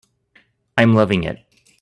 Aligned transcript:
I'm 0.79 0.95
loving 0.95 1.25
it. 1.25 1.45